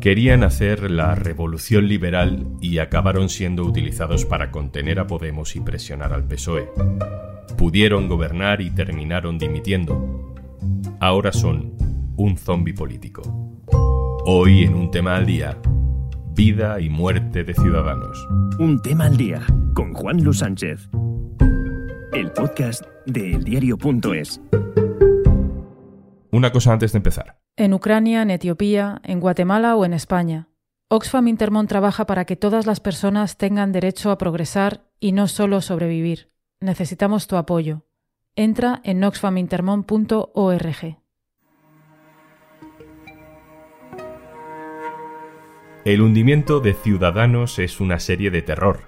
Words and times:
Querían 0.00 0.44
hacer 0.44 0.92
la 0.92 1.16
revolución 1.16 1.88
liberal 1.88 2.46
y 2.60 2.78
acabaron 2.78 3.28
siendo 3.28 3.64
utilizados 3.64 4.24
para 4.24 4.52
contener 4.52 5.00
a 5.00 5.08
Podemos 5.08 5.56
y 5.56 5.60
presionar 5.60 6.12
al 6.12 6.22
PSOE. 6.24 6.70
Pudieron 7.56 8.08
gobernar 8.08 8.60
y 8.60 8.70
terminaron 8.70 9.38
dimitiendo. 9.38 10.36
Ahora 11.00 11.32
son 11.32 11.74
un 12.16 12.36
zombi 12.36 12.72
político. 12.72 13.22
Hoy 14.24 14.62
en 14.62 14.74
un 14.74 14.92
tema 14.92 15.16
al 15.16 15.26
día, 15.26 15.58
vida 16.32 16.80
y 16.80 16.88
muerte 16.88 17.42
de 17.42 17.54
ciudadanos. 17.54 18.24
Un 18.60 18.80
tema 18.80 19.06
al 19.06 19.16
día 19.16 19.44
con 19.74 19.94
Juan 19.94 20.22
Luis 20.22 20.38
Sánchez. 20.38 20.88
El 22.12 22.30
podcast 22.30 22.84
de 23.06 23.32
eldiario.es. 23.32 24.40
Una 26.30 26.52
cosa 26.52 26.72
antes 26.72 26.92
de 26.92 26.98
empezar. 26.98 27.47
En 27.58 27.74
Ucrania, 27.74 28.22
en 28.22 28.30
Etiopía, 28.30 29.00
en 29.02 29.18
Guatemala 29.18 29.74
o 29.74 29.84
en 29.84 29.92
España. 29.92 30.46
Oxfam 30.88 31.26
Intermón 31.26 31.66
trabaja 31.66 32.06
para 32.06 32.24
que 32.24 32.36
todas 32.36 32.66
las 32.66 32.78
personas 32.78 33.36
tengan 33.36 33.72
derecho 33.72 34.12
a 34.12 34.16
progresar 34.16 34.84
y 35.00 35.10
no 35.10 35.26
solo 35.26 35.60
sobrevivir. 35.60 36.30
Necesitamos 36.60 37.26
tu 37.26 37.34
apoyo. 37.34 37.82
Entra 38.36 38.80
en 38.84 39.02
oxfamintermon.org. 39.02 40.98
El 45.84 46.00
hundimiento 46.00 46.60
de 46.60 46.74
Ciudadanos 46.74 47.58
es 47.58 47.80
una 47.80 47.98
serie 47.98 48.30
de 48.30 48.42
terror, 48.42 48.82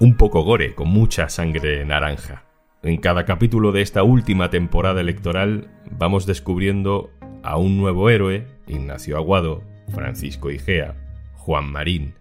un 0.00 0.16
poco 0.16 0.42
gore, 0.42 0.74
con 0.74 0.88
mucha 0.88 1.28
sangre 1.28 1.84
naranja. 1.84 2.44
En 2.82 2.96
cada 2.96 3.24
capítulo 3.24 3.70
de 3.70 3.82
esta 3.82 4.02
última 4.02 4.50
temporada 4.50 5.00
electoral 5.00 5.70
vamos 5.92 6.26
descubriendo 6.26 7.10
a 7.42 7.56
un 7.56 7.76
nuevo 7.76 8.10
héroe, 8.10 8.46
Ignacio 8.66 9.16
Aguado, 9.16 9.62
Francisco 9.92 10.50
Igea, 10.50 10.94
Juan 11.34 11.70
Marín, 11.70 12.14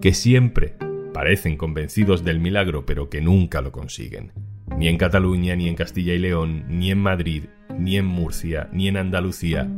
que 0.00 0.12
siempre 0.14 0.74
parecen 1.12 1.56
convencidos 1.56 2.24
del 2.24 2.40
milagro 2.40 2.86
pero 2.86 3.08
que 3.08 3.20
nunca 3.20 3.60
lo 3.60 3.72
consiguen. 3.72 4.32
Ni 4.76 4.88
en 4.88 4.98
Cataluña, 4.98 5.56
ni 5.56 5.68
en 5.68 5.74
Castilla 5.74 6.12
y 6.12 6.18
León, 6.18 6.64
ni 6.68 6.90
en 6.90 6.98
Madrid, 6.98 7.44
ni 7.76 7.96
en 7.96 8.04
Murcia, 8.04 8.68
ni 8.72 8.88
en 8.88 8.96
Andalucía. 8.96 9.68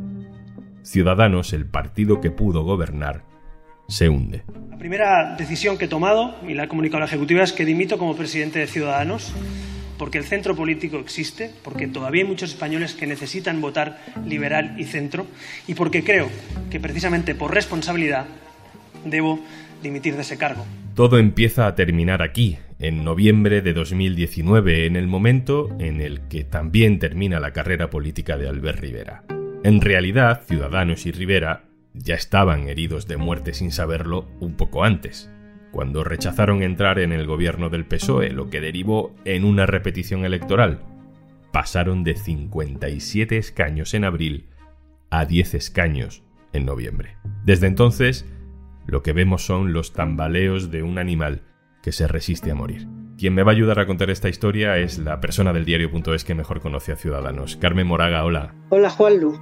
Ciudadanos, 0.83 1.53
el 1.53 1.67
partido 1.67 2.21
que 2.21 2.31
pudo 2.31 2.65
gobernar, 2.65 3.25
se 3.89 4.09
hunde. 4.09 4.45
La 4.69 4.79
primera 4.79 5.37
decisión 5.37 5.79
que 5.79 5.85
he 5.85 5.89
tomado, 5.89 6.35
y 6.47 6.55
la 6.55 6.65
he 6.65 6.69
comunicado 6.69 6.99
a 6.99 7.01
la 7.01 7.07
Ejecutiva, 7.07 7.43
es 7.43 7.53
que 7.53 7.65
dimito 7.65 7.99
como 7.99 8.17
presidente 8.17 8.59
de 8.59 8.67
Ciudadanos 8.67 9.33
porque 10.01 10.17
el 10.17 10.25
centro 10.25 10.57
político 10.57 10.97
existe, 10.97 11.51
porque 11.63 11.87
todavía 11.87 12.23
hay 12.23 12.27
muchos 12.27 12.49
españoles 12.49 12.95
que 12.95 13.07
necesitan 13.07 13.61
votar 13.61 14.01
liberal 14.27 14.77
y 14.79 14.85
centro, 14.85 15.27
y 15.69 15.75
porque 15.75 16.03
creo 16.03 16.31
que 16.71 16.81
precisamente 16.81 17.35
por 17.35 17.53
responsabilidad 17.53 18.25
debo 19.05 19.41
dimitir 19.83 20.15
de 20.15 20.23
ese 20.23 20.39
cargo. 20.39 20.65
Todo 20.95 21.19
empieza 21.19 21.67
a 21.67 21.75
terminar 21.75 22.23
aquí, 22.23 22.57
en 22.79 23.05
noviembre 23.05 23.61
de 23.61 23.75
2019, 23.75 24.87
en 24.87 24.97
el 24.97 25.07
momento 25.07 25.69
en 25.79 26.01
el 26.01 26.23
que 26.29 26.45
también 26.45 26.99
termina 26.99 27.39
la 27.39 27.53
carrera 27.53 27.91
política 27.91 28.39
de 28.39 28.49
Albert 28.49 28.81
Rivera. 28.81 29.25
En 29.65 29.83
realidad, 29.83 30.45
Ciudadanos 30.49 31.05
y 31.05 31.13
Rivera 31.13 31.65
ya 31.93 32.15
estaban 32.15 32.71
heridos 32.71 33.07
de 33.07 33.19
muerte 33.19 33.53
sin 33.53 33.71
saberlo 33.71 34.31
un 34.41 34.55
poco 34.55 34.83
antes 34.83 35.29
cuando 35.71 36.05
rechazaron 36.05 36.63
entrar 36.63 36.99
en 36.99 37.13
el 37.13 37.27
gobierno 37.27 37.71
del 37.71 37.85
PSOE, 37.85 38.31
lo 38.31 38.51
que 38.51 38.61
derivó 38.61 39.15
en 39.25 39.45
una 39.45 39.67
repetición 39.67 40.25
electoral. 40.25 40.83
Pasaron 41.53 42.05
de 42.05 42.17
57 42.17 43.37
escaños 43.37 43.95
en 43.95 44.05
abril 44.05 44.49
a 45.11 45.25
10 45.25 45.55
escaños 45.55 46.23
en 46.53 46.65
noviembre. 46.65 47.17
Desde 47.45 47.67
entonces, 47.67 48.27
lo 48.87 49.03
que 49.03 49.13
vemos 49.13 49.45
son 49.45 49.73
los 49.73 49.93
tambaleos 49.93 50.71
de 50.71 50.83
un 50.83 50.99
animal 50.99 51.43
que 51.83 51.93
se 51.93 52.09
resiste 52.09 52.51
a 52.51 52.55
morir. 52.55 52.87
Quien 53.19 53.35
me 53.35 53.43
va 53.43 53.53
a 53.53 53.55
ayudar 53.55 53.79
a 53.79 53.87
contar 53.87 54.11
esta 54.11 54.29
historia 54.29 54.79
es 54.79 54.99
la 54.99 55.21
persona 55.21 55.53
del 55.53 55.65
diario.es 55.65 56.25
que 56.25 56.35
mejor 56.35 56.61
conoce 56.61 56.93
a 56.93 56.97
Ciudadanos. 56.97 57.57
Carmen 57.57 57.87
Moraga, 57.87 58.25
hola. 58.25 58.55
Hola, 58.71 58.89
Juanlu. 58.89 59.39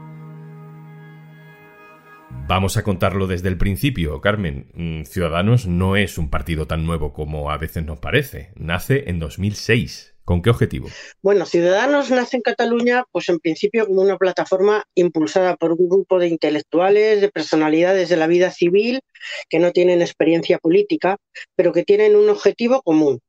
Vamos 2.31 2.77
a 2.77 2.83
contarlo 2.83 3.27
desde 3.27 3.49
el 3.49 3.59
principio, 3.59 4.21
Carmen. 4.21 4.71
Mm, 4.75 5.05
Ciudadanos 5.05 5.67
no 5.67 5.97
es 5.97 6.19
un 6.19 6.31
partido 6.31 6.67
tan 6.67 6.87
nuevo 6.87 7.13
como 7.13 7.51
a 7.51 7.59
veces 7.59 7.85
nos 7.85 7.99
parece. 7.99 8.53
Nace 8.57 9.05
en 9.09 9.19
2006. 9.19 10.15
¿Con 10.25 10.43
qué 10.43 10.51
objetivo? 10.51 10.89
Bueno, 11.23 11.47
Ciudadanos 11.47 12.11
nace 12.11 12.37
en 12.37 12.43
Cataluña, 12.43 13.05
pues 13.13 13.31
en 13.31 13.39
principio 13.39 13.87
como 13.87 14.03
una 14.03 14.19
plataforma 14.19 14.85
impulsada 14.95 15.57
por 15.57 15.73
un 15.73 15.89
grupo 15.89 16.19
de 16.19 16.29
intelectuales, 16.29 17.23
de 17.23 17.31
personalidades 17.31 18.11
de 18.11 18.17
la 18.19 18.27
vida 18.27 18.51
civil 18.51 19.01
que 19.49 19.59
no 19.59 19.73
tienen 19.73 20.03
experiencia 20.03 20.59
política, 20.59 21.17
pero 21.57 21.73
que 21.73 21.83
tienen 21.83 22.15
un 22.15 22.29
objetivo 22.29 22.83
común, 22.83 23.21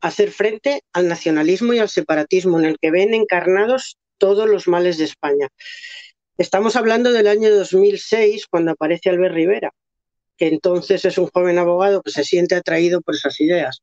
hacer 0.00 0.32
frente 0.32 0.82
al 0.92 1.06
nacionalismo 1.06 1.74
y 1.74 1.78
al 1.78 1.88
separatismo 1.88 2.58
en 2.58 2.64
el 2.64 2.78
que 2.80 2.90
ven 2.90 3.14
encarnados 3.14 3.96
todos 4.18 4.48
los 4.48 4.66
males 4.66 4.98
de 4.98 5.04
España. 5.04 5.48
Estamos 6.38 6.76
hablando 6.76 7.10
del 7.10 7.26
año 7.26 7.52
2006, 7.52 8.46
cuando 8.46 8.70
aparece 8.70 9.10
Albert 9.10 9.34
Rivera, 9.34 9.74
que 10.36 10.46
entonces 10.46 11.04
es 11.04 11.18
un 11.18 11.26
joven 11.26 11.58
abogado 11.58 12.00
que 12.00 12.12
se 12.12 12.22
siente 12.22 12.54
atraído 12.54 13.00
por 13.00 13.16
esas 13.16 13.40
ideas. 13.40 13.82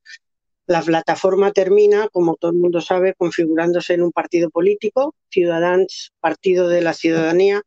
La 0.66 0.82
plataforma 0.82 1.52
termina, 1.52 2.08
como 2.14 2.38
todo 2.38 2.52
el 2.52 2.58
mundo 2.58 2.80
sabe, 2.80 3.14
configurándose 3.14 3.96
en 3.96 4.04
un 4.04 4.14
partido 4.14 4.50
político, 4.50 5.14
Ciudadanos, 5.30 6.14
Partido 6.22 6.70
de 6.70 6.82
la 6.82 6.94
Ciudadanía, 6.94 7.62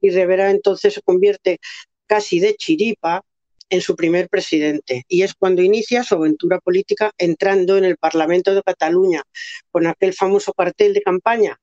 y 0.00 0.10
Rivera 0.10 0.50
entonces 0.50 0.94
se 0.94 1.02
convierte 1.02 1.60
casi 2.08 2.40
de 2.40 2.56
chiripa 2.56 3.22
en 3.70 3.80
su 3.80 3.94
primer 3.94 4.28
presidente. 4.28 5.04
Y 5.06 5.22
es 5.22 5.34
cuando 5.34 5.62
inicia 5.62 6.02
su 6.02 6.16
aventura 6.16 6.58
política 6.58 7.12
entrando 7.16 7.78
en 7.78 7.84
el 7.84 7.96
Parlamento 7.96 8.56
de 8.56 8.62
Cataluña, 8.64 9.22
con 9.70 9.86
aquel 9.86 10.12
famoso 10.14 10.52
cartel 10.52 10.94
de 10.94 11.02
campaña 11.02 11.60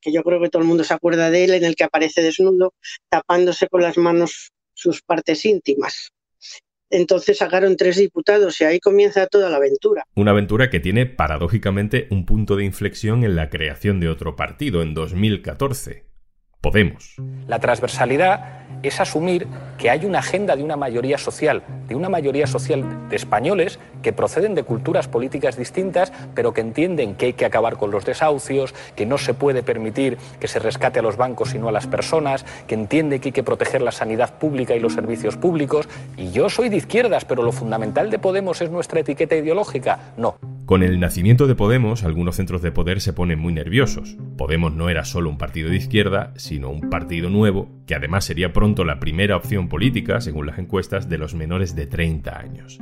que 0.00 0.12
yo 0.12 0.22
creo 0.22 0.40
que 0.40 0.48
todo 0.48 0.62
el 0.62 0.68
mundo 0.68 0.84
se 0.84 0.94
acuerda 0.94 1.30
de 1.30 1.44
él, 1.44 1.54
en 1.54 1.64
el 1.64 1.74
que 1.74 1.84
aparece 1.84 2.22
desnudo, 2.22 2.74
tapándose 3.08 3.68
con 3.68 3.82
las 3.82 3.98
manos 3.98 4.52
sus 4.74 5.02
partes 5.02 5.44
íntimas. 5.44 6.12
Entonces 6.90 7.38
sacaron 7.38 7.76
tres 7.76 7.96
diputados 7.96 8.60
y 8.60 8.64
ahí 8.64 8.78
comienza 8.78 9.26
toda 9.26 9.48
la 9.48 9.56
aventura. 9.56 10.04
Una 10.14 10.32
aventura 10.32 10.68
que 10.68 10.78
tiene 10.78 11.06
paradójicamente 11.06 12.06
un 12.10 12.26
punto 12.26 12.54
de 12.54 12.64
inflexión 12.64 13.24
en 13.24 13.34
la 13.34 13.48
creación 13.48 13.98
de 13.98 14.10
otro 14.10 14.36
partido 14.36 14.82
en 14.82 14.92
2014, 14.92 16.04
Podemos. 16.62 17.16
La 17.48 17.58
transversalidad 17.58 18.62
es 18.84 19.00
asumir 19.00 19.48
que 19.78 19.90
hay 19.90 20.04
una 20.06 20.20
agenda 20.20 20.54
de 20.54 20.62
una 20.62 20.76
mayoría 20.76 21.18
social, 21.18 21.62
de 21.88 21.96
una 21.96 22.08
mayoría 22.08 22.46
social 22.46 23.08
de 23.08 23.16
españoles 23.16 23.80
que 24.00 24.12
proceden 24.12 24.54
de 24.54 24.62
culturas 24.62 25.08
políticas 25.08 25.56
distintas, 25.56 26.12
pero 26.34 26.52
que 26.52 26.60
entienden 26.60 27.16
que 27.16 27.26
hay 27.26 27.32
que 27.32 27.44
acabar 27.44 27.76
con 27.76 27.90
los 27.90 28.04
desahucios, 28.04 28.74
que 28.94 29.06
no 29.06 29.18
se 29.18 29.34
puede 29.34 29.64
permitir 29.64 30.18
que 30.38 30.46
se 30.46 30.60
rescate 30.60 31.00
a 31.00 31.02
los 31.02 31.16
bancos 31.16 31.52
y 31.54 31.58
no 31.58 31.68
a 31.68 31.72
las 31.72 31.88
personas, 31.88 32.44
que 32.68 32.74
entiende 32.74 33.20
que 33.20 33.28
hay 33.28 33.32
que 33.32 33.42
proteger 33.42 33.82
la 33.82 33.92
sanidad 33.92 34.38
pública 34.38 34.76
y 34.76 34.80
los 34.80 34.94
servicios 34.94 35.36
públicos. 35.36 35.88
Y 36.16 36.30
yo 36.30 36.48
soy 36.48 36.68
de 36.68 36.76
izquierdas, 36.76 37.24
pero 37.24 37.42
lo 37.42 37.50
fundamental 37.50 38.08
de 38.08 38.20
Podemos 38.20 38.62
es 38.62 38.70
nuestra 38.70 39.00
etiqueta 39.00 39.34
ideológica. 39.34 39.98
No. 40.16 40.36
Con 40.72 40.82
el 40.82 41.00
nacimiento 41.00 41.46
de 41.46 41.54
Podemos, 41.54 42.02
algunos 42.02 42.36
centros 42.36 42.62
de 42.62 42.72
poder 42.72 43.02
se 43.02 43.12
ponen 43.12 43.38
muy 43.38 43.52
nerviosos. 43.52 44.16
Podemos 44.38 44.72
no 44.72 44.88
era 44.88 45.04
solo 45.04 45.28
un 45.28 45.36
partido 45.36 45.68
de 45.68 45.76
izquierda, 45.76 46.32
sino 46.36 46.70
un 46.70 46.88
partido 46.88 47.28
nuevo, 47.28 47.68
que 47.86 47.94
además 47.94 48.24
sería 48.24 48.54
pronto 48.54 48.82
la 48.82 48.98
primera 48.98 49.36
opción 49.36 49.68
política, 49.68 50.22
según 50.22 50.46
las 50.46 50.58
encuestas, 50.58 51.10
de 51.10 51.18
los 51.18 51.34
menores 51.34 51.76
de 51.76 51.86
30 51.86 52.38
años. 52.38 52.80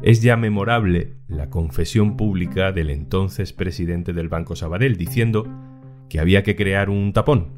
Es 0.00 0.22
ya 0.22 0.38
memorable 0.38 1.12
la 1.28 1.50
confesión 1.50 2.16
pública 2.16 2.72
del 2.72 2.88
entonces 2.88 3.52
presidente 3.52 4.14
del 4.14 4.30
Banco 4.30 4.56
Sabadell 4.56 4.96
diciendo 4.96 5.46
que 6.08 6.20
había 6.20 6.42
que 6.42 6.56
crear 6.56 6.88
un 6.88 7.12
tapón, 7.12 7.48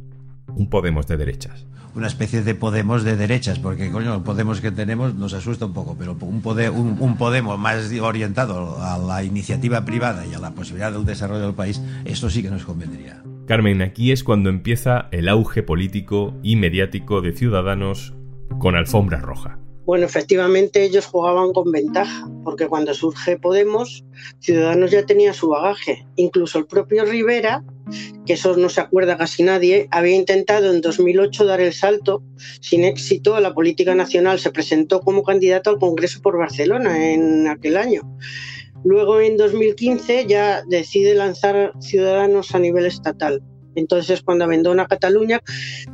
un 0.57 0.71
Podemos 0.71 1.07
de 1.07 1.19
derechas. 1.19 1.69
Una 1.99 2.07
especie 2.07 2.43
de 2.43 2.55
Podemos 2.55 3.03
de 3.03 3.17
derechas, 3.17 3.59
porque 3.59 3.91
coño, 3.91 4.15
el 4.15 4.23
Podemos 4.23 4.61
que 4.61 4.71
tenemos 4.71 5.17
nos 5.17 5.35
asusta 5.35 5.67
un 5.67 5.73
poco, 5.73 5.97
pero 5.99 6.13
un, 6.13 6.97
un, 7.01 7.17
Podemos 7.17 7.59
más 7.59 7.93
orientado 8.01 8.81
a 8.81 8.97
la 8.99 9.25
iniciativa 9.25 9.85
privada 9.85 10.25
y 10.25 10.33
a 10.33 10.39
la 10.39 10.53
posibilidad 10.53 10.93
del 10.93 11.05
desarrollo 11.05 11.47
del 11.47 11.57
país, 11.57 11.83
esto 12.05 12.31
sí 12.31 12.41
que 12.41 12.51
nos 12.51 12.65
convendría. 12.65 13.25
Carmen, 13.47 13.83
aquí 13.83 14.13
es 14.13 14.23
cuando 14.23 14.49
empieza 14.49 15.09
el 15.11 15.29
auge 15.29 15.65
político 15.65 16.37
y 16.41 16.55
mediático 16.55 17.21
de 17.21 17.33
Ciudadanos 17.33 18.15
con 18.61 18.77
alfombra 18.77 19.19
roja. 19.19 19.59
Bueno, 19.85 20.05
efectivamente 20.05 20.85
ellos 20.85 21.07
jugaban 21.07 21.53
con 21.53 21.73
ventaja, 21.73 22.29
porque 22.45 22.69
cuando 22.69 22.95
surge 22.95 23.39
Podemos, 23.39 24.05
Ciudadanos 24.39 24.93
ya 24.93 25.05
tenía 25.05 25.33
su 25.33 25.49
bagaje. 25.49 26.07
Incluso 26.15 26.59
el 26.59 26.67
propio 26.67 27.05
Rivera, 27.07 27.65
que 28.27 28.35
eso 28.35 28.57
no 28.57 28.69
se 28.69 28.81
acuerda 28.81 29.17
casi 29.17 29.43
nadie, 29.43 29.89
había 29.91 30.15
intentado 30.15 30.73
en 30.73 30.81
2008 30.81 31.45
dar 31.45 31.61
el 31.61 31.73
salto 31.73 32.23
sin 32.61 32.85
éxito 32.85 33.35
a 33.35 33.41
la 33.41 33.55
política 33.55 33.95
nacional. 33.95 34.39
Se 34.39 34.51
presentó 34.51 35.01
como 35.01 35.23
candidato 35.23 35.71
al 35.71 35.79
Congreso 35.79 36.21
por 36.21 36.39
Barcelona 36.39 37.13
en 37.13 37.49
aquel 37.49 37.77
año. 37.77 38.03
Luego 38.85 39.21
en 39.21 39.37
2015 39.37 40.27
ya 40.27 40.63
decide 40.69 41.15
lanzar 41.15 41.73
Ciudadanos 41.81 42.55
a 42.55 42.59
nivel 42.59 42.87
estatal. 42.87 43.43
Entonces 43.75 44.23
cuando 44.23 44.45
abandona 44.45 44.87
Cataluña, 44.87 45.41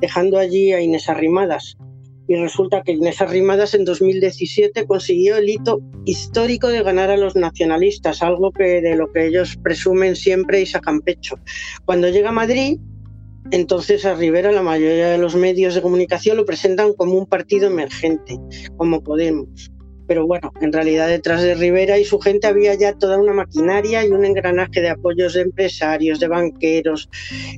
dejando 0.00 0.38
allí 0.38 0.72
a 0.72 0.80
Inés 0.80 1.08
Arrimadas 1.08 1.76
y 2.26 2.36
resulta 2.36 2.82
que 2.82 2.92
en 2.92 3.06
esas 3.06 3.30
rimadas 3.30 3.74
en 3.74 3.84
2017 3.84 4.86
consiguió 4.86 5.36
el 5.36 5.48
hito 5.48 5.80
histórico 6.04 6.68
de 6.68 6.82
ganar 6.82 7.10
a 7.10 7.16
los 7.16 7.36
nacionalistas, 7.36 8.22
algo 8.22 8.50
que 8.52 8.80
de 8.80 8.96
lo 8.96 9.12
que 9.12 9.26
ellos 9.26 9.56
presumen 9.62 10.16
siempre 10.16 10.60
y 10.60 10.66
sacan 10.66 11.00
pecho. 11.00 11.36
Cuando 11.84 12.08
llega 12.08 12.30
a 12.30 12.32
Madrid, 12.32 12.78
entonces 13.50 14.06
a 14.06 14.14
Rivera 14.14 14.52
la 14.52 14.62
mayoría 14.62 15.08
de 15.08 15.18
los 15.18 15.34
medios 15.36 15.74
de 15.74 15.82
comunicación 15.82 16.36
lo 16.36 16.46
presentan 16.46 16.94
como 16.94 17.14
un 17.14 17.26
partido 17.26 17.66
emergente, 17.66 18.38
como 18.76 19.02
Podemos. 19.02 19.70
Pero 20.06 20.26
bueno, 20.26 20.52
en 20.60 20.72
realidad 20.72 21.08
detrás 21.08 21.42
de 21.42 21.54
Rivera 21.54 21.98
y 21.98 22.04
su 22.04 22.18
gente 22.18 22.46
había 22.46 22.74
ya 22.74 22.92
toda 22.94 23.18
una 23.18 23.32
maquinaria 23.32 24.04
y 24.04 24.10
un 24.10 24.24
engranaje 24.24 24.80
de 24.80 24.90
apoyos 24.90 25.34
de 25.34 25.42
empresarios, 25.42 26.20
de 26.20 26.28
banqueros 26.28 27.08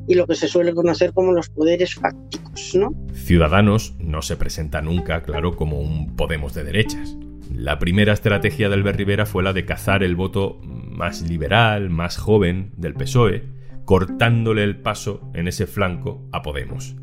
y 0.06 0.14
lo 0.14 0.26
que 0.26 0.34
se 0.34 0.48
suele 0.48 0.74
conocer 0.74 1.12
como 1.12 1.32
los 1.32 1.48
poderes 1.48 1.94
fácticos, 1.94 2.74
¿no? 2.74 2.94
Ciudadanos 3.14 3.94
no 3.98 4.22
se 4.22 4.36
presenta 4.36 4.82
nunca, 4.82 5.22
claro, 5.22 5.56
como 5.56 5.80
un 5.80 6.14
Podemos 6.16 6.54
de 6.54 6.64
derechas. 6.64 7.16
La 7.54 7.78
primera 7.78 8.12
estrategia 8.12 8.68
del 8.68 8.84
Rivera 8.84 9.26
fue 9.26 9.42
la 9.42 9.52
de 9.52 9.64
cazar 9.64 10.02
el 10.02 10.16
voto 10.16 10.60
más 10.62 11.22
liberal, 11.22 11.90
más 11.90 12.16
joven 12.16 12.72
del 12.76 12.94
PSOE, 12.94 13.44
cortándole 13.84 14.64
el 14.64 14.76
paso 14.76 15.30
en 15.34 15.48
ese 15.48 15.66
flanco 15.66 16.26
a 16.32 16.42
Podemos. 16.42 16.96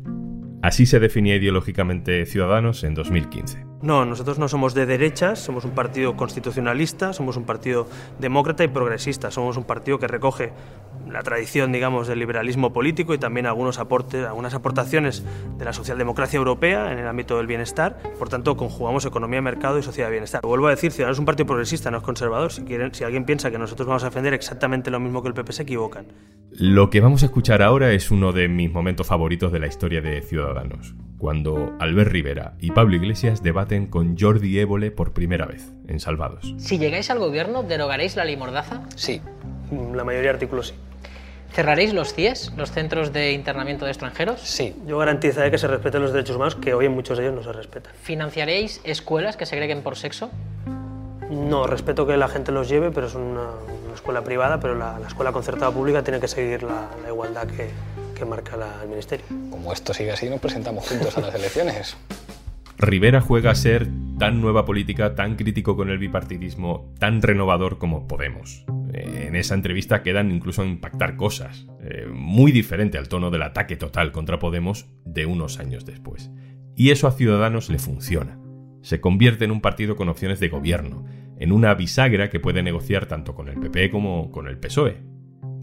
Así 0.62 0.86
se 0.86 1.00
definía 1.00 1.36
ideológicamente 1.36 2.24
Ciudadanos 2.26 2.84
en 2.84 2.94
2015. 2.94 3.63
No, 3.84 4.06
nosotros 4.06 4.38
no 4.38 4.48
somos 4.48 4.72
de 4.72 4.86
derechas, 4.86 5.38
somos 5.38 5.66
un 5.66 5.72
partido 5.72 6.16
constitucionalista, 6.16 7.12
somos 7.12 7.36
un 7.36 7.44
partido 7.44 7.86
demócrata 8.18 8.64
y 8.64 8.68
progresista, 8.68 9.30
somos 9.30 9.58
un 9.58 9.64
partido 9.64 9.98
que 9.98 10.08
recoge 10.08 10.52
la 11.10 11.22
tradición, 11.22 11.72
digamos, 11.72 12.08
del 12.08 12.18
liberalismo 12.18 12.72
político 12.72 13.14
y 13.14 13.18
también 13.18 13.46
algunos 13.46 13.78
aportes, 13.78 14.26
algunas 14.26 14.54
aportaciones 14.54 15.24
de 15.58 15.64
la 15.64 15.72
socialdemocracia 15.72 16.36
europea 16.36 16.92
en 16.92 16.98
el 16.98 17.06
ámbito 17.06 17.36
del 17.36 17.46
bienestar. 17.46 17.98
Por 18.18 18.28
tanto, 18.28 18.56
conjugamos 18.56 19.04
economía, 19.04 19.40
mercado 19.40 19.78
y 19.78 19.82
sociedad 19.82 20.08
de 20.08 20.12
bienestar. 20.12 20.42
Vuelvo 20.42 20.66
a 20.66 20.70
decir, 20.70 20.92
Ciudadanos 20.92 21.16
es 21.16 21.20
un 21.20 21.26
partido 21.26 21.46
progresista, 21.46 21.90
no 21.90 21.98
es 21.98 22.02
conservador. 22.02 22.52
Si, 22.52 22.62
quieren, 22.62 22.94
si 22.94 23.04
alguien 23.04 23.24
piensa 23.24 23.50
que 23.50 23.58
nosotros 23.58 23.86
vamos 23.86 24.02
a 24.02 24.06
defender 24.06 24.34
exactamente 24.34 24.90
lo 24.90 25.00
mismo 25.00 25.22
que 25.22 25.28
el 25.28 25.34
PP, 25.34 25.52
se 25.52 25.62
equivocan. 25.62 26.06
Lo 26.50 26.90
que 26.90 27.00
vamos 27.00 27.22
a 27.22 27.26
escuchar 27.26 27.62
ahora 27.62 27.92
es 27.92 28.10
uno 28.10 28.32
de 28.32 28.48
mis 28.48 28.72
momentos 28.72 29.06
favoritos 29.06 29.52
de 29.52 29.58
la 29.58 29.66
historia 29.66 30.00
de 30.00 30.22
Ciudadanos, 30.22 30.94
cuando 31.18 31.74
Albert 31.80 32.10
Rivera 32.10 32.54
y 32.60 32.70
Pablo 32.70 32.96
Iglesias 32.96 33.42
debaten 33.42 33.86
con 33.86 34.16
Jordi 34.18 34.58
Évole 34.58 34.90
por 34.90 35.12
primera 35.12 35.46
vez, 35.46 35.72
en 35.88 36.00
Salvados. 36.00 36.54
Si 36.58 36.78
llegáis 36.78 37.10
al 37.10 37.18
gobierno, 37.18 37.62
¿derogaréis 37.62 38.16
la 38.16 38.24
ley 38.24 38.36
Mordaza? 38.36 38.82
Sí, 38.94 39.20
la 39.70 40.04
mayoría 40.04 40.30
de 40.30 40.34
artículos 40.34 40.68
sí. 40.68 40.74
¿Cerraréis 41.54 41.94
los 41.94 42.14
CIES, 42.14 42.52
los 42.56 42.72
centros 42.72 43.12
de 43.12 43.30
internamiento 43.30 43.84
de 43.84 43.92
extranjeros? 43.92 44.40
Sí, 44.40 44.74
yo 44.88 44.98
garantizaré 44.98 45.52
que 45.52 45.58
se 45.58 45.68
respeten 45.68 46.02
los 46.02 46.12
derechos 46.12 46.34
humanos, 46.34 46.56
que 46.56 46.74
hoy 46.74 46.86
en 46.86 46.92
muchos 46.92 47.16
de 47.16 47.24
ellos 47.24 47.36
no 47.36 47.44
se 47.44 47.52
respetan. 47.52 47.92
¿Financiaréis 48.02 48.80
escuelas 48.82 49.36
que 49.36 49.46
segreguen 49.46 49.82
por 49.82 49.94
sexo? 49.94 50.32
No, 51.30 51.68
respeto 51.68 52.08
que 52.08 52.16
la 52.16 52.26
gente 52.26 52.50
los 52.50 52.68
lleve, 52.68 52.90
pero 52.90 53.06
es 53.06 53.14
una, 53.14 53.50
escuela 53.94 54.24
privada, 54.24 54.58
pero 54.58 54.74
la, 54.74 54.98
escuela 55.06 55.30
concertada 55.30 55.70
pública 55.70 56.02
tiene 56.02 56.18
que 56.18 56.26
seguir 56.26 56.64
la, 56.64 56.88
igualdad 57.06 57.46
que, 57.46 57.70
que 58.18 58.24
marca 58.24 58.56
la, 58.56 58.82
el 58.82 58.88
Ministerio. 58.88 59.24
Como 59.48 59.72
esto 59.72 59.94
sigue 59.94 60.10
así, 60.10 60.28
nos 60.28 60.40
presentamos 60.40 60.88
juntos 60.88 61.16
a 61.16 61.20
las 61.20 61.36
elecciones. 61.36 61.96
Rivera 62.78 63.20
juega 63.20 63.52
a 63.52 63.54
ser 63.54 63.86
tan 64.18 64.40
nueva 64.40 64.64
política, 64.64 65.14
tan 65.14 65.36
crítico 65.36 65.76
con 65.76 65.88
el 65.88 65.98
bipartidismo, 65.98 66.92
tan 66.98 67.22
renovador 67.22 67.78
como 67.78 68.08
Podemos. 68.08 68.64
En 68.94 69.36
esa 69.36 69.54
entrevista 69.54 70.02
quedan 70.02 70.30
incluso 70.30 70.62
a 70.62 70.66
impactar 70.66 71.16
cosas, 71.16 71.66
eh, 71.82 72.06
muy 72.12 72.52
diferente 72.52 72.98
al 72.98 73.08
tono 73.08 73.30
del 73.30 73.42
ataque 73.42 73.76
total 73.76 74.12
contra 74.12 74.38
Podemos 74.38 74.86
de 75.04 75.26
unos 75.26 75.58
años 75.58 75.84
después. 75.84 76.30
Y 76.76 76.90
eso 76.90 77.06
a 77.06 77.12
Ciudadanos 77.12 77.70
le 77.70 77.78
funciona. 77.78 78.38
Se 78.82 79.00
convierte 79.00 79.44
en 79.44 79.50
un 79.50 79.60
partido 79.60 79.96
con 79.96 80.08
opciones 80.08 80.40
de 80.40 80.48
gobierno, 80.48 81.04
en 81.38 81.52
una 81.52 81.74
bisagra 81.74 82.30
que 82.30 82.40
puede 82.40 82.62
negociar 82.62 83.06
tanto 83.06 83.34
con 83.34 83.48
el 83.48 83.58
PP 83.58 83.90
como 83.90 84.30
con 84.30 84.46
el 84.46 84.58
PSOE. 84.58 85.02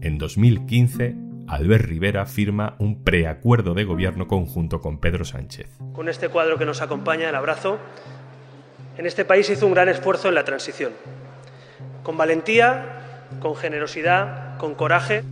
En 0.00 0.18
2015, 0.18 1.16
Albert 1.48 1.84
Rivera 1.84 2.26
firma 2.26 2.76
un 2.78 3.02
preacuerdo 3.02 3.74
de 3.74 3.84
gobierno 3.84 4.26
conjunto 4.26 4.80
con 4.80 4.98
Pedro 4.98 5.24
Sánchez. 5.24 5.78
Con 5.92 6.08
este 6.08 6.28
cuadro 6.28 6.58
que 6.58 6.66
nos 6.66 6.82
acompaña, 6.82 7.28
el 7.28 7.34
abrazo, 7.34 7.78
en 8.96 9.06
este 9.06 9.24
país 9.24 9.48
hizo 9.50 9.66
un 9.66 9.74
gran 9.74 9.88
esfuerzo 9.88 10.28
en 10.28 10.34
la 10.34 10.44
transición. 10.44 10.92
Con 12.02 12.16
valentía, 12.16 13.01
con 13.40 13.54
generosidad, 13.56 14.58
con 14.58 14.74
coraje. 14.74 15.22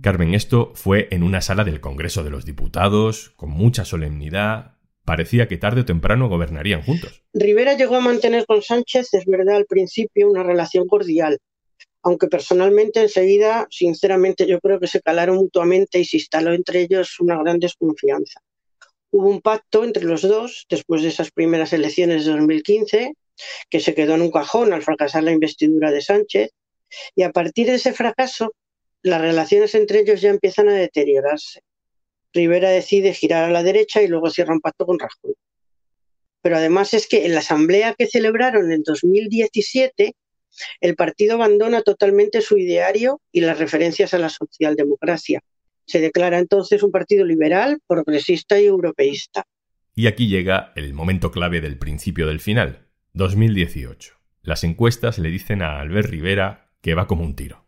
Carmen, 0.00 0.34
esto 0.34 0.72
fue 0.74 1.08
en 1.10 1.22
una 1.22 1.40
sala 1.40 1.64
del 1.64 1.80
Congreso 1.80 2.22
de 2.22 2.30
los 2.30 2.44
Diputados, 2.44 3.32
con 3.36 3.50
mucha 3.50 3.84
solemnidad. 3.84 4.76
Parecía 5.04 5.48
que 5.48 5.56
tarde 5.56 5.82
o 5.82 5.84
temprano 5.84 6.28
gobernarían 6.28 6.82
juntos. 6.82 7.22
Rivera 7.32 7.74
llegó 7.74 7.96
a 7.96 8.00
mantener 8.00 8.46
con 8.46 8.62
Sánchez, 8.62 9.14
es 9.14 9.24
verdad, 9.26 9.56
al 9.56 9.66
principio 9.66 10.30
una 10.30 10.42
relación 10.42 10.86
cordial, 10.86 11.38
aunque 12.02 12.28
personalmente 12.28 13.00
enseguida, 13.00 13.66
sinceramente, 13.70 14.46
yo 14.46 14.60
creo 14.60 14.78
que 14.78 14.86
se 14.86 15.00
calaron 15.00 15.36
mutuamente 15.36 15.98
y 15.98 16.04
se 16.04 16.18
instaló 16.18 16.52
entre 16.52 16.82
ellos 16.82 17.18
una 17.18 17.38
gran 17.38 17.58
desconfianza. 17.58 18.40
Hubo 19.10 19.30
un 19.30 19.40
pacto 19.40 19.84
entre 19.84 20.04
los 20.04 20.20
dos 20.22 20.66
después 20.68 21.02
de 21.02 21.08
esas 21.08 21.30
primeras 21.30 21.72
elecciones 21.72 22.26
de 22.26 22.32
2015, 22.32 23.14
que 23.70 23.80
se 23.80 23.94
quedó 23.94 24.16
en 24.16 24.22
un 24.22 24.30
cajón 24.30 24.72
al 24.74 24.82
fracasar 24.82 25.22
la 25.22 25.32
investidura 25.32 25.90
de 25.90 26.02
Sánchez, 26.02 26.50
y 27.14 27.22
a 27.22 27.30
partir 27.30 27.66
de 27.66 27.74
ese 27.74 27.92
fracaso, 27.92 28.54
las 29.02 29.20
relaciones 29.20 29.74
entre 29.74 30.00
ellos 30.00 30.20
ya 30.20 30.30
empiezan 30.30 30.68
a 30.68 30.72
deteriorarse. 30.72 31.60
Rivera 32.32 32.70
decide 32.70 33.14
girar 33.14 33.44
a 33.44 33.52
la 33.52 33.62
derecha 33.62 34.02
y 34.02 34.08
luego 34.08 34.30
cierra 34.30 34.54
un 34.54 34.60
pacto 34.60 34.86
con 34.86 34.98
Rajoy. 34.98 35.34
Pero 36.42 36.56
además 36.56 36.92
es 36.94 37.06
que 37.06 37.26
en 37.26 37.32
la 37.32 37.40
asamblea 37.40 37.94
que 37.94 38.06
celebraron 38.06 38.72
en 38.72 38.82
2017, 38.82 40.14
el 40.80 40.96
partido 40.96 41.34
abandona 41.34 41.82
totalmente 41.82 42.40
su 42.40 42.58
ideario 42.58 43.20
y 43.32 43.40
las 43.40 43.58
referencias 43.58 44.14
a 44.14 44.18
la 44.18 44.28
socialdemocracia. 44.28 45.40
Se 45.86 46.00
declara 46.00 46.38
entonces 46.38 46.82
un 46.82 46.90
partido 46.90 47.24
liberal, 47.24 47.80
progresista 47.86 48.60
y 48.60 48.66
europeísta. 48.66 49.44
Y 49.94 50.06
aquí 50.06 50.28
llega 50.28 50.72
el 50.76 50.92
momento 50.92 51.30
clave 51.30 51.60
del 51.60 51.78
principio 51.78 52.26
del 52.26 52.40
final, 52.40 52.86
2018. 53.12 54.14
Las 54.42 54.64
encuestas 54.64 55.18
le 55.18 55.30
dicen 55.30 55.62
a 55.62 55.80
Albert 55.80 56.08
Rivera 56.08 56.63
que 56.84 56.94
va 56.94 57.06
como 57.06 57.24
un 57.24 57.34
tiro. 57.34 57.64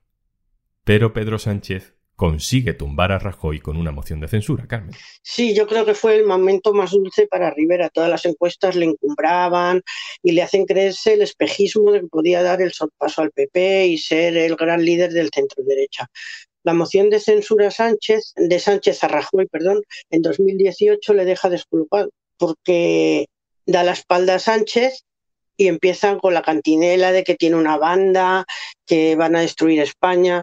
Pero 0.84 1.14
Pedro 1.14 1.38
Sánchez 1.38 1.94
consigue 2.16 2.74
tumbar 2.74 3.12
a 3.12 3.18
Rajoy 3.18 3.60
con 3.60 3.78
una 3.78 3.90
moción 3.90 4.20
de 4.20 4.28
censura, 4.28 4.66
Carmen. 4.68 4.94
Sí, 5.22 5.54
yo 5.54 5.66
creo 5.66 5.86
que 5.86 5.94
fue 5.94 6.16
el 6.16 6.26
momento 6.26 6.74
más 6.74 6.90
dulce 6.90 7.26
para 7.26 7.50
Rivera. 7.50 7.88
Todas 7.88 8.10
las 8.10 8.26
encuestas 8.26 8.76
le 8.76 8.84
encumbraban 8.84 9.80
y 10.22 10.32
le 10.32 10.42
hacen 10.42 10.66
creerse 10.66 11.14
el 11.14 11.22
espejismo 11.22 11.92
de 11.92 12.02
que 12.02 12.08
podía 12.08 12.42
dar 12.42 12.60
el 12.60 12.72
paso 12.98 13.22
al 13.22 13.30
PP 13.30 13.86
y 13.86 13.96
ser 13.96 14.36
el 14.36 14.54
gran 14.54 14.84
líder 14.84 15.10
del 15.12 15.30
centro 15.34 15.64
derecha. 15.64 16.10
La 16.62 16.74
moción 16.74 17.08
de 17.08 17.18
censura 17.18 17.70
Sánchez, 17.70 18.34
de 18.36 18.58
Sánchez 18.58 19.02
a 19.02 19.08
Rajoy, 19.08 19.46
perdón, 19.46 19.80
en 20.10 20.20
2018 20.20 21.14
le 21.14 21.24
deja 21.24 21.48
desculpado 21.48 22.10
porque 22.36 23.28
da 23.64 23.82
la 23.82 23.92
espalda 23.92 24.34
a 24.34 24.38
Sánchez 24.40 25.05
y 25.56 25.68
empiezan 25.68 26.18
con 26.18 26.34
la 26.34 26.42
cantinela 26.42 27.12
de 27.12 27.24
que 27.24 27.34
tiene 27.34 27.56
una 27.56 27.76
banda, 27.76 28.44
que 28.86 29.16
van 29.16 29.36
a 29.36 29.40
destruir 29.40 29.80
España. 29.80 30.42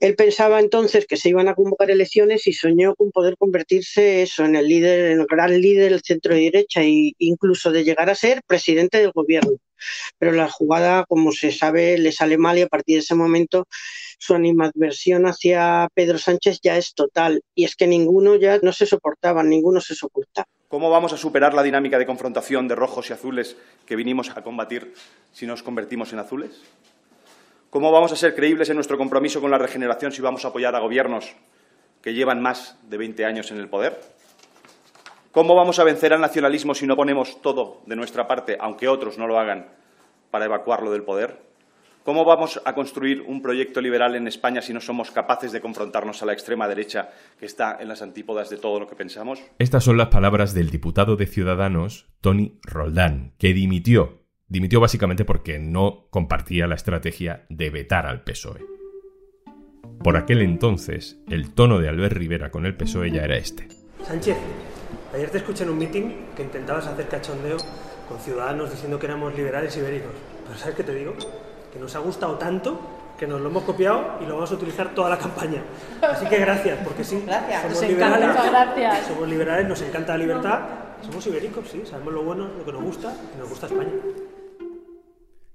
Él 0.00 0.16
pensaba 0.16 0.58
entonces 0.58 1.06
que 1.06 1.16
se 1.16 1.28
iban 1.28 1.48
a 1.48 1.54
convocar 1.54 1.90
elecciones 1.90 2.46
y 2.48 2.52
soñó 2.52 2.94
con 2.96 3.12
poder 3.12 3.36
convertirse 3.36 4.22
eso 4.22 4.44
en 4.44 4.56
el 4.56 4.66
líder, 4.66 5.12
en 5.12 5.20
el 5.20 5.26
gran 5.26 5.60
líder 5.60 5.92
del 5.92 6.00
centro 6.02 6.34
de 6.34 6.40
derecha 6.40 6.82
e 6.82 7.12
incluso 7.18 7.70
de 7.70 7.84
llegar 7.84 8.10
a 8.10 8.16
ser 8.16 8.42
presidente 8.46 8.98
del 8.98 9.12
gobierno. 9.12 9.58
Pero 10.18 10.32
la 10.32 10.48
jugada, 10.48 11.04
como 11.06 11.32
se 11.32 11.52
sabe, 11.52 11.98
le 11.98 12.12
sale 12.12 12.38
mal 12.38 12.58
y 12.58 12.62
a 12.62 12.68
partir 12.68 12.96
de 12.96 13.00
ese 13.00 13.14
momento 13.14 13.66
su 14.18 14.34
animadversión 14.34 15.26
hacia 15.26 15.88
Pedro 15.94 16.18
Sánchez 16.18 16.60
ya 16.62 16.76
es 16.76 16.94
total. 16.94 17.42
Y 17.54 17.64
es 17.64 17.74
que 17.76 17.86
ninguno 17.86 18.36
ya 18.36 18.58
no 18.62 18.72
se 18.72 18.86
soportaba, 18.86 19.42
ninguno 19.42 19.80
se 19.80 19.94
soporta. 19.94 20.46
¿Cómo 20.68 20.90
vamos 20.90 21.12
a 21.12 21.16
superar 21.16 21.52
la 21.54 21.62
dinámica 21.62 21.98
de 21.98 22.06
confrontación 22.06 22.66
de 22.66 22.74
rojos 22.74 23.10
y 23.10 23.12
azules 23.12 23.56
que 23.84 23.96
vinimos 23.96 24.30
a 24.30 24.42
combatir 24.42 24.94
si 25.32 25.44
nos 25.46 25.62
convertimos 25.62 26.12
en 26.12 26.20
azules? 26.20 26.62
¿Cómo 27.68 27.90
vamos 27.90 28.12
a 28.12 28.16
ser 28.16 28.34
creíbles 28.34 28.68
en 28.68 28.76
nuestro 28.76 28.96
compromiso 28.96 29.40
con 29.40 29.50
la 29.50 29.58
regeneración 29.58 30.12
si 30.12 30.22
vamos 30.22 30.44
a 30.44 30.48
apoyar 30.48 30.76
a 30.76 30.80
gobiernos 30.80 31.34
que 32.00 32.14
llevan 32.14 32.40
más 32.40 32.76
de 32.82 32.96
20 32.96 33.24
años 33.24 33.50
en 33.50 33.58
el 33.58 33.68
poder? 33.68 33.98
¿Cómo 35.32 35.54
vamos 35.54 35.78
a 35.78 35.84
vencer 35.84 36.12
al 36.12 36.20
nacionalismo 36.20 36.74
si 36.74 36.86
no 36.86 36.94
ponemos 36.94 37.40
todo 37.40 37.82
de 37.86 37.96
nuestra 37.96 38.28
parte, 38.28 38.56
aunque 38.60 38.88
otros 38.88 39.18
no 39.18 39.26
lo 39.26 39.38
hagan, 39.38 39.66
para 40.30 40.44
evacuarlo 40.44 40.92
del 40.92 41.02
poder? 41.02 41.40
¿Cómo 42.04 42.24
vamos 42.24 42.60
a 42.64 42.74
construir 42.74 43.22
un 43.22 43.40
proyecto 43.40 43.80
liberal 43.80 44.14
en 44.14 44.28
España 44.28 44.60
si 44.60 44.72
no 44.72 44.80
somos 44.80 45.10
capaces 45.10 45.52
de 45.52 45.60
confrontarnos 45.60 46.22
a 46.22 46.26
la 46.26 46.32
extrema 46.32 46.68
derecha 46.68 47.10
que 47.38 47.46
está 47.46 47.78
en 47.80 47.88
las 47.88 48.02
antípodas 48.02 48.50
de 48.50 48.58
todo 48.58 48.78
lo 48.80 48.86
que 48.86 48.96
pensamos? 48.96 49.40
Estas 49.58 49.84
son 49.84 49.96
las 49.96 50.08
palabras 50.08 50.52
del 50.52 50.70
diputado 50.70 51.16
de 51.16 51.26
Ciudadanos, 51.26 52.08
Tony 52.20 52.58
Roldán, 52.62 53.34
que 53.38 53.54
dimitió 53.54 54.22
Dimitió 54.52 54.80
básicamente 54.80 55.24
porque 55.24 55.58
no 55.58 56.08
compartía 56.10 56.66
la 56.66 56.74
estrategia 56.74 57.46
de 57.48 57.70
vetar 57.70 58.04
al 58.04 58.22
PSOE. 58.22 58.60
Por 60.04 60.18
aquel 60.18 60.42
entonces, 60.42 61.22
el 61.30 61.54
tono 61.54 61.78
de 61.78 61.88
Albert 61.88 62.14
Rivera 62.14 62.50
con 62.50 62.66
el 62.66 62.76
PSOE 62.76 63.10
ya 63.10 63.22
era 63.22 63.38
este. 63.38 63.68
Sánchez, 64.02 64.36
Ayer 65.14 65.30
te 65.30 65.38
escuché 65.38 65.64
en 65.64 65.70
un 65.70 65.78
meeting 65.78 66.26
que 66.34 66.42
intentabas 66.42 66.86
hacer 66.86 67.06
cachondeo 67.08 67.58
con 68.08 68.18
ciudadanos 68.18 68.70
diciendo 68.70 68.98
que 68.98 69.06
éramos 69.06 69.34
liberales 69.34 69.76
ibéricos. 69.76 70.12
Pero 70.46 70.58
¿sabes 70.58 70.74
qué 70.74 70.82
te 70.82 70.94
digo? 70.94 71.14
Que 71.72 71.78
nos 71.78 71.94
ha 71.94 71.98
gustado 71.98 72.38
tanto 72.38 72.80
que 73.18 73.26
nos 73.26 73.40
lo 73.40 73.50
hemos 73.50 73.62
copiado 73.62 74.18
y 74.20 74.26
lo 74.26 74.34
vamos 74.34 74.50
a 74.50 74.54
utilizar 74.54 74.94
toda 74.94 75.10
la 75.10 75.18
campaña. 75.18 75.62
Así 76.02 76.26
que 76.26 76.38
gracias, 76.38 76.80
porque 76.82 77.04
sí, 77.04 77.22
gracias. 77.24 77.62
somos 77.62 77.80
nos 77.80 77.90
liberales, 77.90 78.30
encanta, 78.30 78.50
gracias. 78.50 79.06
somos 79.06 79.28
liberales, 79.28 79.68
nos 79.68 79.82
encanta 79.82 80.12
la 80.14 80.18
libertad, 80.18 80.60
somos 81.02 81.26
ibéricos, 81.28 81.68
sí, 81.68 81.82
sabemos 81.84 82.14
lo 82.14 82.24
bueno, 82.24 82.48
lo 82.58 82.64
que 82.64 82.72
nos 82.72 82.82
gusta 82.82 83.14
y 83.32 83.38
nos 83.38 83.48
gusta 83.48 83.66
España. 83.66 83.92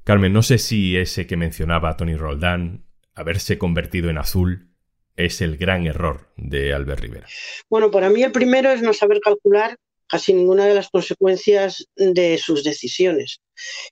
Carmen, 0.05 0.31
no 0.31 0.43
sé 0.43 0.59
si 0.59 0.95
ese 0.95 1.27
que 1.27 1.35
mencionaba 1.35 1.97
Tony 1.97 2.15
Roldán, 2.15 2.85
haberse 3.15 3.57
convertido 3.57 4.09
en 4.09 4.17
azul, 4.17 4.69
es 5.17 5.41
el 5.41 5.57
gran 5.57 5.85
error 5.87 6.27
de 6.37 6.73
Albert 6.73 7.01
Rivera. 7.01 7.27
Bueno, 7.69 7.91
para 7.91 8.09
mí 8.09 8.23
el 8.23 8.31
primero 8.31 8.71
es 8.71 8.81
no 8.81 8.93
saber 8.93 9.19
calcular 9.19 9.77
casi 10.07 10.33
ninguna 10.33 10.65
de 10.65 10.75
las 10.75 10.89
consecuencias 10.89 11.87
de 11.95 12.37
sus 12.37 12.63
decisiones. 12.63 13.41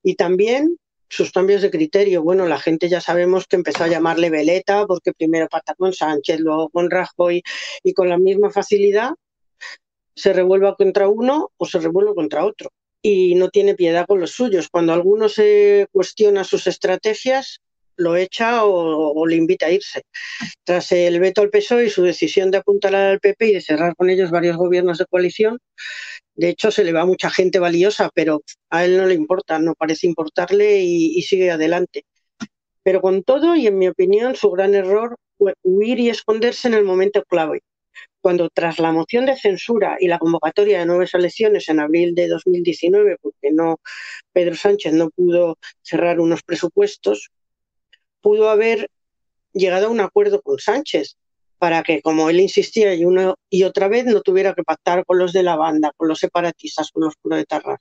Y 0.01 0.15
también 0.15 0.77
sus 1.09 1.31
cambios 1.31 1.61
de 1.61 1.71
criterio. 1.71 2.23
Bueno, 2.23 2.47
la 2.47 2.59
gente 2.59 2.89
ya 2.89 3.01
sabemos 3.01 3.47
que 3.47 3.55
empezó 3.55 3.83
a 3.83 3.87
llamarle 3.87 4.29
Veleta 4.29 4.85
porque 4.85 5.13
primero 5.13 5.47
pata 5.47 5.75
con 5.75 5.93
Sánchez, 5.93 6.39
luego 6.39 6.69
con 6.69 6.89
Rajoy 6.89 7.43
y 7.83 7.93
con 7.93 8.09
la 8.09 8.17
misma 8.17 8.49
facilidad 8.49 9.11
se 10.15 10.33
revuelva 10.33 10.75
contra 10.75 11.07
uno 11.07 11.51
o 11.57 11.65
se 11.65 11.79
revuelve 11.79 12.15
contra 12.15 12.45
otro. 12.45 12.69
Y 13.01 13.35
no 13.35 13.49
tiene 13.49 13.75
piedad 13.75 14.05
con 14.07 14.19
los 14.19 14.31
suyos. 14.31 14.69
Cuando 14.69 14.93
alguno 14.93 15.29
se 15.29 15.87
cuestiona 15.91 16.43
sus 16.43 16.65
estrategias, 16.65 17.61
lo 17.97 18.15
echa 18.15 18.65
o, 18.65 19.25
le 19.27 19.35
invita 19.35 19.67
a 19.67 19.71
irse. 19.71 20.03
Tras 20.63 20.91
el 20.91 21.19
veto 21.19 21.41
al 21.41 21.49
PSOE 21.49 21.85
y 21.85 21.89
su 21.89 22.03
decisión 22.03 22.51
de 22.51 22.57
apuntalar 22.59 23.11
al 23.11 23.19
PP 23.19 23.47
y 23.47 23.53
de 23.53 23.61
cerrar 23.61 23.95
con 23.95 24.09
ellos 24.09 24.31
varios 24.31 24.57
gobiernos 24.57 24.97
de 24.97 25.05
coalición, 25.05 25.59
de 26.35 26.49
hecho 26.49 26.71
se 26.71 26.83
le 26.83 26.93
va 26.93 27.05
mucha 27.05 27.29
gente 27.29 27.59
valiosa, 27.59 28.09
pero 28.13 28.41
a 28.69 28.85
él 28.85 28.97
no 28.97 29.05
le 29.05 29.15
importa, 29.15 29.59
no 29.59 29.73
parece 29.75 30.07
importarle 30.07 30.81
y, 30.81 31.17
y 31.17 31.21
sigue 31.23 31.51
adelante. 31.51 32.05
Pero 32.83 33.01
con 33.01 33.23
todo, 33.23 33.55
y 33.55 33.67
en 33.67 33.77
mi 33.77 33.87
opinión, 33.87 34.35
su 34.35 34.51
gran 34.51 34.75
error 34.75 35.17
fue 35.37 35.55
huir 35.63 35.99
y 35.99 36.09
esconderse 36.09 36.67
en 36.67 36.75
el 36.75 36.83
momento 36.83 37.23
clave, 37.23 37.61
cuando 38.21 38.49
tras 38.49 38.79
la 38.79 38.91
moción 38.91 39.25
de 39.25 39.37
censura 39.37 39.97
y 39.99 40.07
la 40.07 40.19
convocatoria 40.19 40.79
de 40.79 40.85
nuevas 40.85 41.13
elecciones 41.13 41.69
en 41.69 41.79
abril 41.79 42.15
de 42.15 42.27
2019, 42.27 43.17
porque 43.21 43.51
no 43.51 43.79
Pedro 44.33 44.55
Sánchez 44.55 44.93
no 44.93 45.09
pudo 45.09 45.57
cerrar 45.81 46.19
unos 46.19 46.43
presupuestos, 46.43 47.29
pudo 48.25 48.49
haber 48.49 48.89
llegado 49.53 49.85
a 49.85 49.89
un 49.91 49.99
acuerdo 49.99 50.41
con 50.41 50.57
Sánchez 50.57 51.15
para 51.59 51.83
que, 51.83 52.01
como 52.01 52.27
él 52.27 52.39
insistía 52.39 52.95
y 52.95 53.03
y 53.51 53.63
otra 53.63 53.87
vez, 53.87 54.05
no 54.05 54.21
tuviera 54.21 54.55
que 54.55 54.63
pactar 54.63 55.05
con 55.05 55.19
los 55.19 55.31
de 55.31 55.43
la 55.43 55.55
banda, 55.55 55.91
con 55.95 56.07
los 56.07 56.17
separatistas, 56.17 56.89
con 56.89 57.03
los 57.03 57.13
proetarras. 57.21 57.79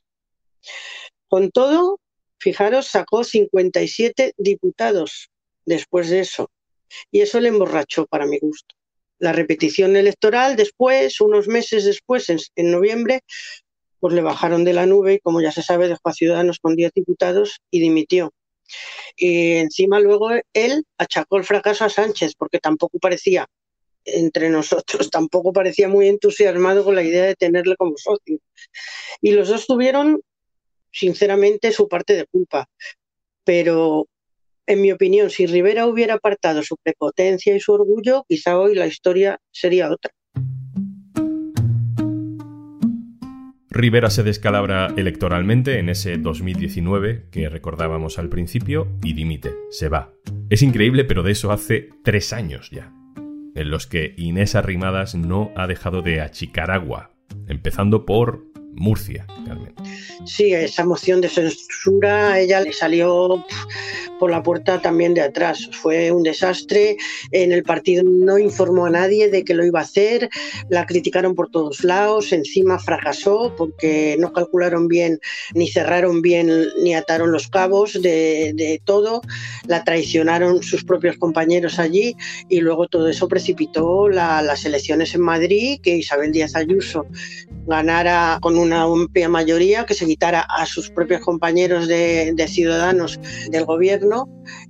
Con 1.29 1.51
todo, 1.51 1.99
fijaros, 2.39 2.89
sacó 2.89 3.25
57 3.25 4.35
diputados 4.37 5.31
después 5.65 6.11
de 6.11 6.21
eso, 6.21 6.51
y 7.11 7.23
eso 7.23 7.41
le 7.41 7.49
emborrachó 7.49 8.05
para 8.05 8.27
mi 8.27 8.39
gusto. 8.39 8.75
La 9.19 9.33
repetición 9.33 9.97
electoral 9.97 10.57
después, 10.57 11.23
unos 11.23 11.49
meses 11.49 11.87
después, 11.87 12.29
en, 12.29 12.39
en 12.57 12.71
noviembre, 12.71 13.23
pues 13.99 14.13
le 14.13 14.21
bajaron 14.21 14.63
de 14.65 14.75
la 14.75 14.85
nube 14.85 15.15
y, 15.15 15.21
como 15.21 15.41
ya 15.41 15.53
se 15.53 15.63
sabe, 15.63 15.89
dejó 15.89 16.07
a 16.11 16.13
Ciudadanos 16.13 16.59
con 16.59 16.77
10 16.77 16.93
diputados 16.93 17.63
y 17.71 17.81
dimitió. 17.81 18.35
Y 19.17 19.53
encima 19.55 20.01
luego 20.01 20.31
él 20.53 20.85
achacó 20.99 21.37
el 21.37 21.45
fracaso 21.45 21.85
a 21.85 21.89
Sánchez 21.89 22.35
porque 22.37 22.59
tampoco 22.59 22.99
parecía, 22.99 23.47
entre 24.05 24.51
nosotros, 24.51 25.11
tampoco 25.11 25.53
parecía 25.53 25.89
muy 25.89 26.09
entusiasmado 26.09 26.85
con 26.85 26.95
la 26.95 27.03
idea 27.03 27.25
de 27.25 27.37
tenerle 27.37 27.77
como 27.77 27.97
socio. 27.97 28.39
Y 29.21 29.33
los 29.33 29.49
dos 29.49 29.67
tuvieron, 29.67 30.21
sinceramente, 30.93 31.73
su 31.73 31.89
parte 31.89 32.15
de 32.15 32.27
culpa. 32.27 32.69
Pero, 33.45 34.09
en 34.67 34.81
mi 34.81 34.93
opinión, 34.93 35.31
si 35.31 35.47
Rivera 35.47 35.87
hubiera 35.87 36.15
apartado 36.15 36.63
su 36.63 36.77
prepotencia 36.77 37.55
y 37.55 37.61
su 37.61 37.73
orgullo, 37.73 38.25
quizá 38.29 38.59
hoy 38.59 38.75
la 38.75 38.87
historia 38.87 39.39
sería 39.51 39.91
otra. 39.91 40.13
Rivera 43.75 44.09
se 44.09 44.23
descalabra 44.23 44.95
electoralmente 44.97 45.81
en 45.81 45.89
ese 45.89 46.17
2019 46.17 47.27
que 47.33 47.49
recordábamos 47.49 48.21
al 48.21 48.29
principio 48.29 48.87
y 49.03 49.15
dimite, 49.15 49.53
se 49.71 49.89
va. 49.89 50.13
Es 50.49 50.63
increíble, 50.63 51.05
pero 51.05 51.25
de 51.25 51.33
eso 51.33 51.51
hace 51.51 51.89
tres 52.05 52.33
años 52.33 52.71
ya, 52.71 52.93
en 53.57 53.71
los 53.71 53.89
que 53.89 54.15
Inés 54.17 54.55
Arrimadas 54.55 55.17
no 55.17 55.51
ha 55.57 55.67
dejado 55.67 56.03
de 56.03 56.21
achicar 56.21 56.71
agua, 56.71 57.11
empezando 57.49 58.07
por 58.07 58.45
Murcia, 58.77 59.27
Carmen. 59.47 59.75
Sí, 60.25 60.53
esa 60.53 60.85
moción 60.85 61.21
de 61.21 61.29
censura 61.29 62.39
ella 62.39 62.61
le 62.61 62.73
salió 62.73 63.45
por 64.19 64.31
la 64.31 64.43
puerta 64.43 64.81
también 64.81 65.15
de 65.15 65.21
atrás. 65.21 65.69
Fue 65.73 66.11
un 66.11 66.23
desastre. 66.23 66.97
En 67.31 67.53
el 67.53 67.63
partido 67.63 68.03
no 68.05 68.39
informó 68.39 68.87
a 68.87 68.91
nadie 68.91 69.31
de 69.31 69.45
que 69.45 69.55
lo 69.55 69.65
iba 69.65 69.81
a 69.81 69.83
hacer. 69.83 70.29
La 70.69 70.87
criticaron 70.87 71.35
por 71.35 71.51
todos 71.51 71.85
lados. 71.85 72.33
Encima 72.33 72.79
fracasó 72.79 73.55
porque 73.57 74.17
no 74.19 74.33
calcularon 74.33 74.89
bien, 74.89 75.21
ni 75.55 75.69
cerraron 75.69 76.23
bien, 76.23 76.51
ni 76.83 76.95
ataron 76.95 77.33
los 77.33 77.49
cabos 77.49 78.01
de, 78.01 78.81
todo. 78.85 79.21
La 79.67 79.85
traicionaron 79.85 80.63
sus 80.63 80.85
propios 80.85 81.17
compañeros 81.19 81.79
allí 81.79 82.17
y 82.49 82.61
luego 82.61 82.89
todo 82.89 83.09
eso 83.09 83.29
precipitó 83.29 84.09
la, 84.09 84.43
las 84.43 84.65
elecciones 84.65 85.15
en 85.15 85.21
Madrid, 85.21 85.81
que 85.83 85.97
Isabel 85.97 86.33
Díaz 86.33 86.57
Ayuso 86.57 87.07
ganara 87.67 88.39
con 88.41 88.57
una 88.65 88.83
amplia 88.83 89.29
mayoría, 89.29 89.87
que 89.87 89.95
se 89.95 90.07
quitara 90.07 90.41
a 90.41 90.67
sus 90.67 90.91
propios 90.91 91.21
compañeros 91.21 91.87
de, 91.89 92.33
de 92.35 92.49
ciudadanos 92.49 93.21
del 93.51 93.65
gobierno 93.65 94.29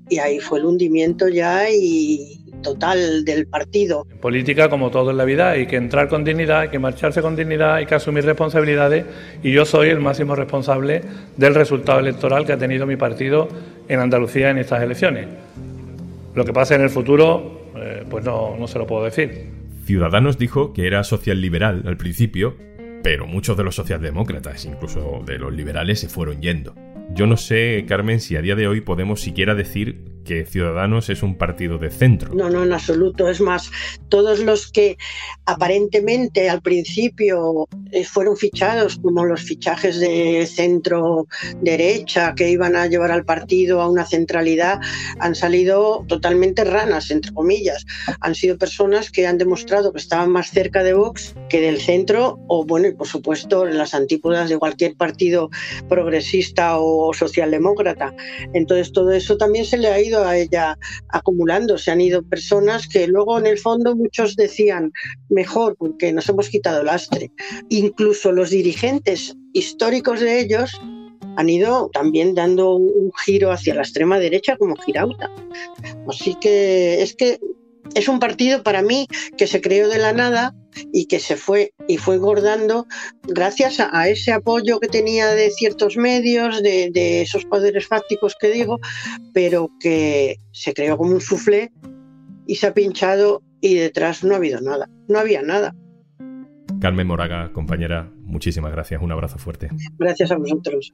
y 0.08 0.18
ahí 0.18 0.38
fue 0.38 0.58
el 0.58 0.66
hundimiento 0.66 1.28
ya 1.28 1.70
y 1.70 2.44
total 2.62 3.24
del 3.24 3.46
partido. 3.46 4.06
En 4.10 4.18
política, 4.18 4.68
como 4.68 4.90
todo 4.90 5.12
en 5.12 5.16
la 5.16 5.24
vida, 5.24 5.50
hay 5.50 5.66
que 5.66 5.76
entrar 5.76 6.08
con 6.08 6.24
dignidad, 6.24 6.60
hay 6.60 6.68
que 6.68 6.78
marcharse 6.80 7.22
con 7.22 7.36
dignidad, 7.36 7.74
hay 7.76 7.86
que 7.86 7.94
asumir 7.94 8.24
responsabilidades 8.24 9.04
y 9.42 9.52
yo 9.52 9.64
soy 9.64 9.90
el 9.90 10.00
máximo 10.00 10.34
responsable 10.34 11.02
del 11.36 11.54
resultado 11.54 12.00
electoral 12.00 12.44
que 12.44 12.52
ha 12.52 12.58
tenido 12.58 12.86
mi 12.86 12.96
partido 12.96 13.48
en 13.88 14.00
Andalucía 14.00 14.50
en 14.50 14.58
estas 14.58 14.82
elecciones. 14.82 15.28
Lo 16.34 16.44
que 16.44 16.52
pase 16.52 16.74
en 16.74 16.80
el 16.80 16.90
futuro, 16.90 17.70
eh, 17.76 18.04
pues 18.08 18.24
no, 18.24 18.56
no 18.58 18.66
se 18.66 18.78
lo 18.78 18.86
puedo 18.86 19.04
decir. 19.04 19.52
Ciudadanos 19.84 20.38
dijo 20.38 20.72
que 20.72 20.86
era 20.86 21.04
social 21.04 21.40
liberal 21.40 21.82
al 21.86 21.96
principio, 21.96 22.56
pero 23.04 23.26
muchos 23.26 23.54
de 23.58 23.64
los 23.64 23.74
socialdemócratas, 23.74 24.64
incluso 24.64 25.22
de 25.26 25.38
los 25.38 25.52
liberales, 25.52 26.00
se 26.00 26.08
fueron 26.08 26.40
yendo. 26.40 26.74
Yo 27.12 27.26
no 27.26 27.36
sé, 27.36 27.84
Carmen, 27.86 28.18
si 28.18 28.34
a 28.34 28.40
día 28.40 28.56
de 28.56 28.66
hoy 28.66 28.80
podemos 28.80 29.20
siquiera 29.20 29.54
decir 29.54 30.13
que 30.24 30.44
Ciudadanos 30.44 31.10
es 31.10 31.22
un 31.22 31.36
partido 31.36 31.78
de 31.78 31.90
centro. 31.90 32.34
No, 32.34 32.50
no, 32.50 32.64
en 32.64 32.72
absoluto. 32.72 33.28
Es 33.28 33.40
más, 33.40 33.70
todos 34.08 34.40
los 34.40 34.70
que 34.70 34.96
aparentemente 35.44 36.48
al 36.50 36.62
principio 36.62 37.68
eh, 37.92 38.04
fueron 38.04 38.36
fichados 38.36 38.98
como 38.98 39.24
los 39.24 39.42
fichajes 39.42 40.00
de 40.00 40.46
centro 40.46 41.26
derecha 41.60 42.34
que 42.34 42.48
iban 42.50 42.76
a 42.76 42.86
llevar 42.86 43.10
al 43.10 43.24
partido 43.24 43.80
a 43.80 43.88
una 43.88 44.06
centralidad 44.06 44.80
han 45.18 45.34
salido 45.34 46.04
totalmente 46.08 46.64
ranas, 46.64 47.10
entre 47.10 47.32
comillas. 47.32 47.84
Han 48.20 48.34
sido 48.34 48.58
personas 48.58 49.10
que 49.10 49.26
han 49.26 49.38
demostrado 49.38 49.92
que 49.92 49.98
estaban 49.98 50.30
más 50.30 50.50
cerca 50.50 50.82
de 50.82 50.94
Vox 50.94 51.34
que 51.48 51.60
del 51.60 51.80
centro 51.80 52.38
o, 52.48 52.64
bueno, 52.64 52.88
y 52.88 52.94
por 52.94 53.06
supuesto, 53.06 53.64
las 53.64 53.94
antípodas 53.94 54.48
de 54.48 54.58
cualquier 54.58 54.96
partido 54.96 55.50
progresista 55.88 56.78
o 56.78 57.12
socialdemócrata. 57.12 58.14
Entonces, 58.52 58.92
todo 58.92 59.12
eso 59.12 59.36
también 59.36 59.64
se 59.64 59.76
le 59.76 59.88
ha 59.88 60.00
ido 60.00 60.13
a 60.22 60.36
ella 60.36 60.78
acumulando. 61.08 61.78
Se 61.78 61.90
han 61.90 62.00
ido 62.00 62.22
personas 62.22 62.86
que 62.86 63.06
luego 63.06 63.38
en 63.38 63.46
el 63.46 63.58
fondo 63.58 63.96
muchos 63.96 64.36
decían 64.36 64.92
mejor 65.28 65.76
porque 65.76 66.12
nos 66.12 66.28
hemos 66.28 66.48
quitado 66.48 66.84
lastre. 66.84 67.32
Incluso 67.70 68.30
los 68.32 68.50
dirigentes 68.50 69.34
históricos 69.52 70.20
de 70.20 70.40
ellos 70.40 70.80
han 71.36 71.48
ido 71.48 71.90
también 71.92 72.34
dando 72.34 72.76
un 72.76 73.10
giro 73.24 73.50
hacia 73.50 73.74
la 73.74 73.82
extrema 73.82 74.18
derecha 74.18 74.56
como 74.56 74.76
Girauta. 74.76 75.30
Así 76.08 76.36
que 76.40 77.02
es 77.02 77.14
que 77.14 77.40
es 77.94 78.08
un 78.08 78.18
partido 78.18 78.62
para 78.62 78.82
mí 78.82 79.06
que 79.36 79.46
se 79.46 79.60
creó 79.60 79.88
de 79.88 79.98
la 79.98 80.12
nada 80.12 80.54
y 80.92 81.06
que 81.06 81.18
se 81.18 81.36
fue 81.36 81.72
y 81.88 81.98
fue 81.98 82.16
engordando 82.16 82.86
gracias 83.22 83.80
a, 83.80 83.96
a 83.98 84.08
ese 84.08 84.32
apoyo 84.32 84.80
que 84.80 84.88
tenía 84.88 85.28
de 85.28 85.50
ciertos 85.50 85.96
medios, 85.96 86.62
de, 86.62 86.90
de, 86.92 87.22
esos 87.22 87.44
poderes 87.44 87.86
fácticos 87.86 88.36
que 88.38 88.50
digo, 88.50 88.80
pero 89.32 89.70
que 89.80 90.36
se 90.52 90.74
creó 90.74 90.96
como 90.96 91.12
un 91.12 91.20
suflé 91.20 91.72
y 92.46 92.56
se 92.56 92.66
ha 92.66 92.74
pinchado 92.74 93.42
y 93.60 93.74
detrás 93.74 94.24
no 94.24 94.34
ha 94.34 94.36
habido 94.36 94.60
nada, 94.60 94.88
no 95.08 95.18
había 95.18 95.42
nada. 95.42 95.74
Carmen 96.80 97.06
Moraga, 97.06 97.52
compañera, 97.52 98.12
muchísimas 98.18 98.72
gracias, 98.72 99.00
un 99.00 99.12
abrazo 99.12 99.38
fuerte. 99.38 99.70
Gracias 99.98 100.30
a 100.30 100.36
vosotros. 100.36 100.92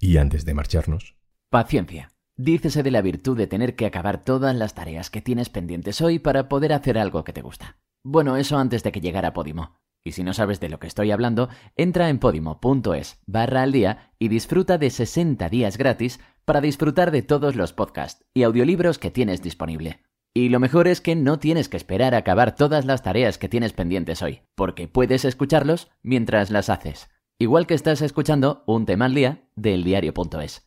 Y 0.00 0.16
antes 0.16 0.44
de 0.44 0.54
marcharnos. 0.54 1.16
Paciencia. 1.50 2.10
Dícese 2.38 2.82
de 2.82 2.90
la 2.90 3.00
virtud 3.00 3.34
de 3.34 3.46
tener 3.46 3.76
que 3.76 3.86
acabar 3.86 4.22
todas 4.22 4.54
las 4.54 4.74
tareas 4.74 5.08
que 5.08 5.22
tienes 5.22 5.48
pendientes 5.48 6.02
hoy 6.02 6.18
para 6.18 6.50
poder 6.50 6.74
hacer 6.74 6.98
algo 6.98 7.24
que 7.24 7.32
te 7.32 7.40
gusta. 7.40 7.78
Bueno, 8.04 8.36
eso 8.36 8.58
antes 8.58 8.82
de 8.82 8.92
que 8.92 9.00
llegara 9.00 9.32
Podimo. 9.32 9.78
Y 10.04 10.12
si 10.12 10.22
no 10.22 10.34
sabes 10.34 10.60
de 10.60 10.68
lo 10.68 10.78
que 10.78 10.86
estoy 10.86 11.10
hablando, 11.10 11.48
entra 11.76 12.10
en 12.10 12.18
podimo.es 12.18 13.20
barra 13.26 13.62
al 13.62 13.72
día 13.72 14.12
y 14.18 14.28
disfruta 14.28 14.76
de 14.76 14.90
60 14.90 15.48
días 15.48 15.78
gratis 15.78 16.20
para 16.44 16.60
disfrutar 16.60 17.10
de 17.10 17.22
todos 17.22 17.56
los 17.56 17.72
podcasts 17.72 18.26
y 18.34 18.42
audiolibros 18.42 18.98
que 18.98 19.10
tienes 19.10 19.42
disponible. 19.42 20.02
Y 20.34 20.50
lo 20.50 20.60
mejor 20.60 20.88
es 20.88 21.00
que 21.00 21.16
no 21.16 21.38
tienes 21.38 21.70
que 21.70 21.78
esperar 21.78 22.14
a 22.14 22.18
acabar 22.18 22.54
todas 22.54 22.84
las 22.84 23.02
tareas 23.02 23.38
que 23.38 23.48
tienes 23.48 23.72
pendientes 23.72 24.20
hoy, 24.20 24.42
porque 24.54 24.88
puedes 24.88 25.24
escucharlos 25.24 25.90
mientras 26.02 26.50
las 26.50 26.68
haces. 26.68 27.08
Igual 27.38 27.66
que 27.66 27.74
estás 27.74 28.02
escuchando 28.02 28.62
un 28.66 28.84
tema 28.84 29.06
al 29.06 29.14
día 29.14 29.48
del 29.56 29.82
diario.es. 29.84 30.66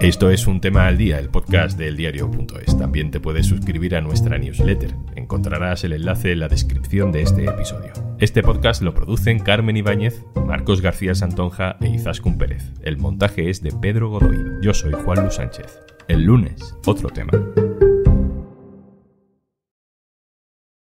Esto 0.00 0.30
es 0.30 0.46
Un 0.46 0.60
tema 0.60 0.86
al 0.86 0.98
día, 0.98 1.18
el 1.18 1.28
podcast 1.28 1.78
del 1.78 1.96
diario.es. 1.96 2.76
También 2.76 3.10
te 3.10 3.20
puedes 3.20 3.46
suscribir 3.46 3.94
a 3.94 4.00
nuestra 4.00 4.36
newsletter. 4.36 4.94
Encontrarás 5.14 5.84
el 5.84 5.92
enlace 5.92 6.32
en 6.32 6.40
la 6.40 6.48
descripción 6.48 7.12
de 7.12 7.22
este 7.22 7.44
episodio. 7.44 7.92
Este 8.18 8.42
podcast 8.42 8.82
lo 8.82 8.94
producen 8.94 9.38
Carmen 9.38 9.76
Ibáñez, 9.76 10.24
Marcos 10.46 10.80
García 10.80 11.14
Santonja 11.14 11.76
e 11.80 11.88
Izaskun 11.88 12.36
Pérez. 12.36 12.72
El 12.82 12.98
montaje 12.98 13.48
es 13.48 13.62
de 13.62 13.72
Pedro 13.72 14.10
Godoy. 14.10 14.38
Yo 14.60 14.74
soy 14.74 14.92
Juan 14.92 15.22
Luis 15.22 15.34
Sánchez. 15.34 15.78
El 16.08 16.24
lunes, 16.24 16.74
otro 16.84 17.08
tema. 17.08 17.30